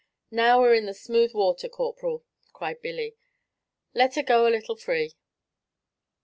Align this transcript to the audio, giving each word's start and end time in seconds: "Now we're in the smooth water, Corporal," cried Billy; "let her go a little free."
"Now 0.31 0.59
we're 0.59 0.73
in 0.73 0.87
the 0.87 0.95
smooth 0.95 1.35
water, 1.35 1.69
Corporal," 1.69 2.25
cried 2.53 2.81
Billy; 2.81 3.13
"let 3.93 4.15
her 4.15 4.23
go 4.23 4.47
a 4.47 4.49
little 4.49 4.75
free." 4.75 5.13